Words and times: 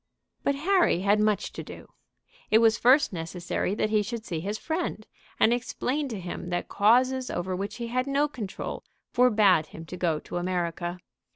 But 0.43 0.55
Harry 0.55 1.01
had 1.01 1.19
much 1.19 1.51
to 1.53 1.61
do. 1.61 1.93
It 2.49 2.57
was 2.57 2.79
first 2.79 3.13
necessary 3.13 3.75
that 3.75 3.91
he 3.91 4.01
should 4.01 4.25
see 4.25 4.39
his 4.39 4.57
friend, 4.57 5.05
and 5.39 5.53
explain 5.53 6.07
to 6.07 6.19
him 6.19 6.49
that 6.49 6.67
causes 6.67 7.29
over 7.29 7.55
which 7.55 7.75
he 7.75 7.85
had 7.89 8.07
no 8.07 8.27
control 8.27 8.83
forbade 9.11 9.67
him 9.67 9.85
to 9.85 9.97
go 9.97 10.17
to 10.21 10.37
America. 10.37 10.97